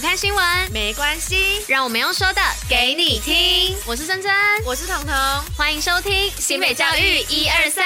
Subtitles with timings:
[0.00, 3.76] 不看新闻没关系，让我们用说的给你听。
[3.84, 4.32] 我是珍珍，
[4.64, 5.14] 我是彤彤，
[5.54, 7.84] 欢迎收听新北教育一二三。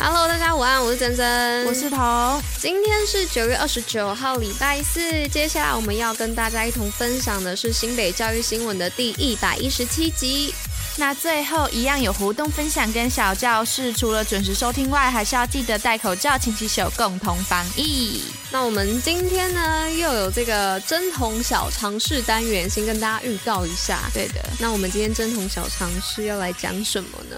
[0.00, 2.42] Hello，大家午安，我是珍珍，我是彤。
[2.60, 5.28] 今天是九月二十九号，礼拜四。
[5.28, 10.52] 接下来我们要跟大家一同分享的是新北教育新闻的第一百一十七集。
[10.98, 18.20] 那最后一样有活动分享跟小教室，除了准时收听外，还是要记得戴口罩、勤洗手，共同防疫。
[18.50, 24.10] 那我们今天呢，又有这个针筒小常识单元，先跟大家预告一下。
[24.12, 27.36] 对的，那我们今天针筒小常识要来讲什么呢？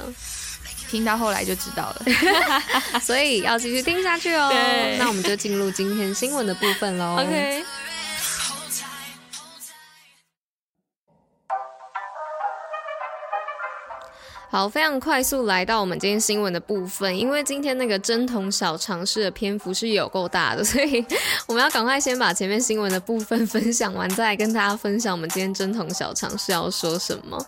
[0.91, 2.07] 听到后来就知道了，
[3.01, 4.51] 所以要继续听下去哦。
[4.99, 7.19] 那我们就进入今天新闻的部分喽。
[7.21, 7.63] OK。
[14.53, 21.07] 好，非常快速来到我们今天新闻的部分，因为今天那个针筒小常识的篇幅是有够大的， 所以
[21.47, 27.41] 我们要赶快先把前面新闻的部分 分享完，再来跟大家分享我们今天针筒小常识要说什么。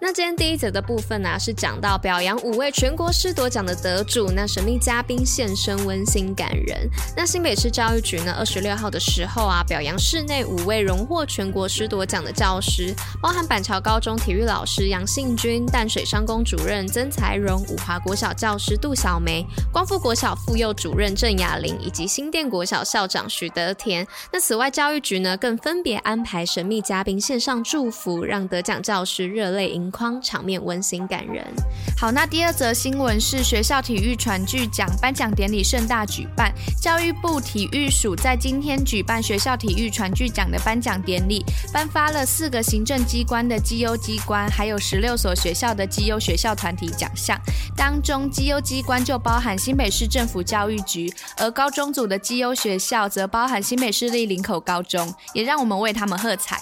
[0.00, 6.90] 那今天第一则的部分呢、是讲到表扬五位全国师铎奖的得主，那神秘嘉宾现身，温馨感人。
[7.16, 24.06] 那新北市教育局呢，二十六号的时候啊，表扬市内五位荣获全国师铎奖的教师，包含板桥高中体育老师杨信军、淡水商工主任曾才荣、五华国小教师杜小梅、光复国小妇幼主任郑雅玲以及新店国小校长许德田。
[24.32, 31.44] 那此外，教育局呢更分别安排神秘嘉宾献上祝福，让得奖教师热泪盈眶，场面温馨感人。
[31.98, 47.36] 好，那第二则新闻是学校体育传巨奖颁奖典礼盛大举办，教育部体育署在今天举办学校体育传巨奖的颁奖典礼，颁发了四个行政机关的绩优机关，还有十六所学校的绩优学校团体奖项，
[47.76, 56.60] 当中绩优机关就包含新北市政府教育局，而高中组的绩优学校则包含新北市立林口高中，也让我们为他们喝彩。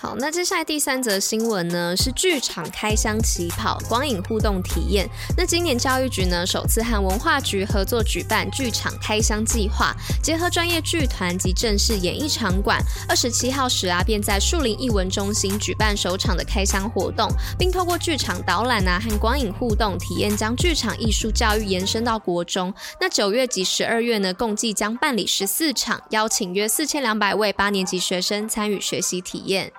[0.00, 5.06] 好，那接下来第三则新闻呢，是剧场开箱起跑，光影互动体验。
[5.36, 12.82] 那今年教育局呢，首次和文化局合作举办剧场开箱计划，结合专业剧团及正式演艺场馆。
[13.06, 17.28] 二十七号时啊，便在树林艺文中心举办首场的开箱活动，
[17.58, 22.72] 并透过剧场导览啊和光影互动体验，将剧场艺术教育延伸到国中。
[22.98, 29.70] 那九月及十二月呢，共计将办理十四场，邀请约四千两百位八年级学生参与学习体验。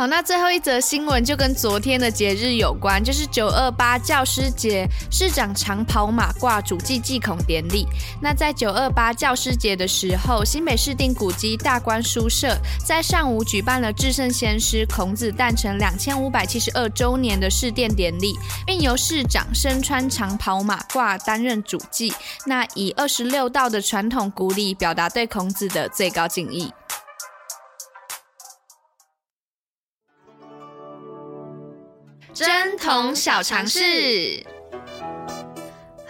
[0.00, 7.86] 好，那最后一则新闻就跟昨天的节日有关，就是九二八教师节，市长长跑马挂主祭祭孔典礼。
[8.18, 22.10] 那在九二八教师节的时候，新北市定古迹大观书社在上午举办了至圣先师孔子诞辰两千五百七十二周年的试奠典礼，并由市长身穿长跑马褂担任主祭，
[22.46, 26.72] 那以二十六道的传统古礼表达对孔子的最高敬意。
[32.80, 34.59] 童小尝试。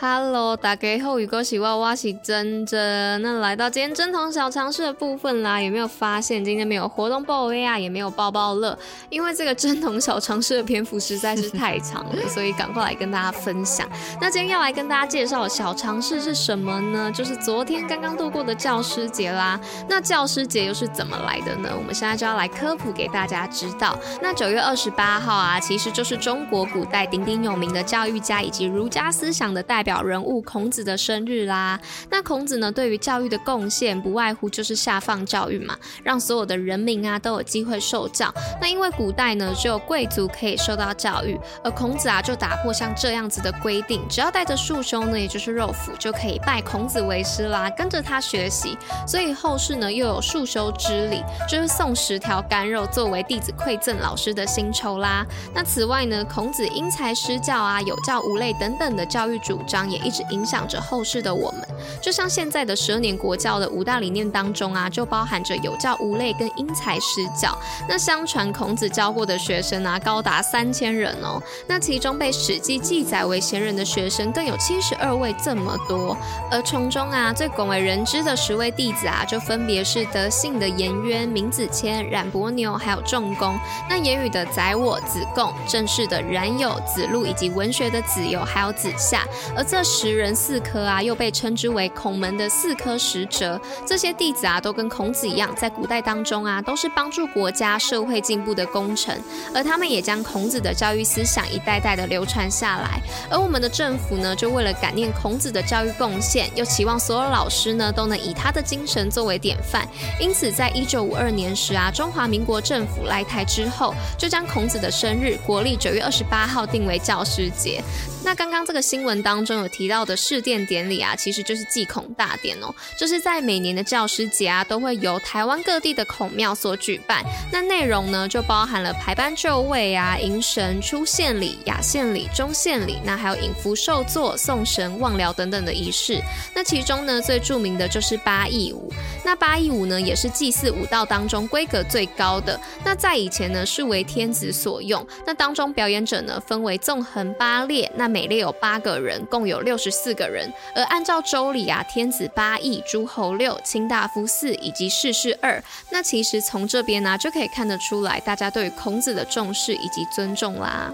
[0.02, 3.20] Hello，大家好，如果是我，我是珍珍。
[3.20, 8.78] 那来到今天贞童小常识的部分啦，有没有发现今天没有活动报 A 啊，也没有抱抱乐？
[9.10, 13.86] 因为这个贞童小常识的篇幅实在是太长了， 所以赶快来跟大家分享。
[14.18, 17.12] 那今天要来跟大家介绍的小常识是什么呢？
[17.12, 19.60] 就是昨天刚刚度过的教师节啦。
[19.86, 21.68] 那教师节又是怎么来的呢？
[21.76, 23.94] 我们现在就要来科普给大家知道。
[24.22, 29.89] 那九月二十八号啊，其实就是中国古代鼎鼎有名的教育家以及儒家思想的代表。
[29.90, 31.76] 小人物孔子的生日啦，
[32.10, 38.32] 那孔子呢，对于教育的贡献不外乎就是下放教育嘛，让所有的人民啊都有机会受教。
[38.60, 48.78] 那因为古代呢只有贵族可以受到教育，而孔子啊就打破像这样子的规定，只要带着束胸呢，也就是肉脯，就可以拜孔子为师啦，跟着他学习。
[49.08, 55.26] 所以后世呢又有束修之礼，就是送十条干肉作为弟子馈赠老师的薪酬啦。
[55.52, 59.79] 那此外呢，孔子因材施教啊，有教无类等等的教育主张。
[59.88, 61.60] 也一直影响着后世的我们，
[62.00, 67.56] 就像现在的十二年国教的五大理念当中啊，就包含着有教无类跟因材施教。
[67.88, 71.40] 那相传孔子教过的学生啊，高达三千人哦。
[71.66, 76.16] 那其中被《史记》记载为贤人的学生更有七十二位这么多。
[76.50, 83.58] 而从中啊，最广为人知的十位弟子啊，就分别是德信的颜渊、闵子骞、冉伯牛，还有仲弓。
[83.88, 89.24] 那言语的宰我、子贡，正事的冉有、子路，以及文学的子游，还有子夏。
[89.56, 93.58] 而这十人四科啊，又被称之为孔门的四科十哲。
[93.86, 99.22] 这些弟子啊，都跟孔子一样，在古代当中啊，都是帮助国家社会进步的功臣，
[99.54, 103.00] 而他们也将孔子的教育思想一代代的流传下来。
[103.30, 109.86] 而我们的政府呢，就为了感念孔子的教育贡献，又期望所有老师呢，都能以他的精神作为典范，
[110.18, 117.80] 因此在一九五二年时啊，中华民国政府来台之后，就将孔子的生日国历九月二十八号定为教师节。
[118.22, 127.24] 那刚刚这个新闻当中有提到的试电典礼啊，其实就是祭孔大典哦，就是在每年的教师节啊，都会由台湾各地的孔庙所举办。
[127.50, 136.20] 那内容呢，就包含了排班就位啊、迎神、出献礼、亚献礼、终献礼，那还有引福受座、送神、望疗等等的仪式。
[136.54, 138.92] 那其中呢，最著名的就是八佾舞。
[139.24, 142.60] 那八佾舞呢，也是祭祀舞道当中规格最高的。
[142.84, 145.04] 那在以前呢，是为天子所用。
[145.26, 147.90] 那当中表演者呢，分为纵横八列。
[147.96, 150.52] 那每列有八个人，共有六十四个人。
[150.74, 155.62] 而按照周礼啊，天子八义，诸侯六，卿大夫四，以及士事二。
[155.90, 160.92] 那其实从这边呢、就可以看得出来，大家对孔子的重视以及尊重啦。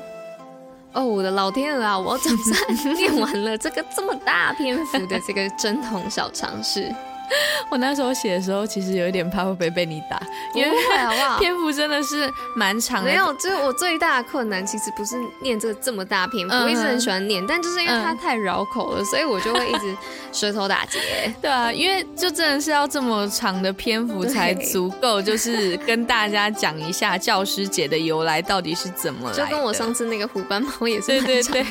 [0.93, 6.95] 哦，我的老天鹅啊，我总算念完了这个这么大篇幅的这个针筒小常识。
[7.70, 10.20] 我那时候写的时候，其实有一点怕会不会被你打，
[10.55, 11.38] 因为好不好？
[11.40, 13.11] 篇幅真的是蛮长的。
[13.11, 19.96] 没有，就是我最大的困难其实不是念这个这么大篇幅，我一直很喜欢念，但就是因为它太绕口了，所以我就会一直
[20.32, 21.00] 舌头打结。
[21.43, 29.44] 对啊，因为就真的是要这么长的篇幅才足够，就是跟大家讲一下教师节的由来到底是怎么来的。
[29.44, 31.06] 就跟我上次那个虎斑猫也是。
[31.06, 31.64] 对对对。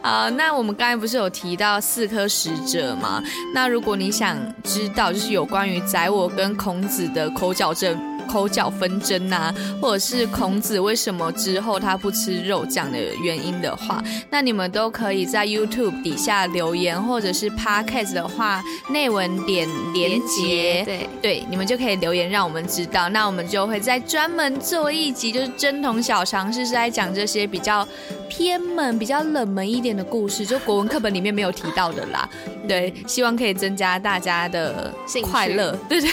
[0.00, 3.22] 好，那我们刚才不是有提到四颗使者吗？
[3.52, 4.35] 那如果你想。
[4.62, 21.08] 知道就是有关于宰我跟孔子的口角争、口角纷争呐、啊，或者是孔子为什么之后他不吃肉这样的原因的话，那你们都可以在 YouTube 底下留言，或者是 Podcast 的话内文点连结，对。
[21.22, 27.86] 对，你们就可以留言让我们知道，那我们就会再专门做一集，就是真童小常识是在讲这些比较
[28.28, 32.28] 偏门、比较冷门一点的故事，就国文课本里面没有提到的啦。
[32.68, 35.76] 对，希望可以增加大家的快乐。
[35.88, 36.00] 对。
[36.00, 36.12] 对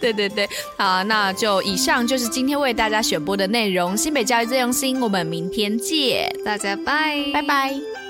[0.00, 3.96] 对对对，好，那就以上就是今天为大家选播的内容。
[3.96, 8.05] 新北教育最用心，我们明天见，大家拜拜拜。